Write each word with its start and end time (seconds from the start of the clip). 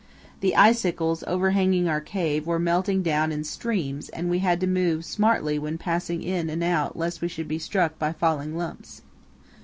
The 0.39 0.55
icicles 0.55 1.23
overhanging 1.27 1.87
our 1.87 2.01
cave 2.01 2.47
were 2.47 2.57
melting 2.57 3.03
down 3.03 3.31
in 3.31 3.43
streams 3.43 4.09
and 4.09 4.31
we 4.31 4.39
had 4.39 4.59
to 4.61 4.65
move 4.65 5.05
smartly 5.05 5.59
when 5.59 5.77
passing 5.77 6.23
in 6.23 6.49
and 6.49 6.63
out 6.63 6.97
lest 6.97 7.21
we 7.21 7.27
should 7.27 7.47
be 7.47 7.59
struck 7.59 7.99
by 7.99 8.11
falling 8.11 8.57
lumps. 8.57 9.03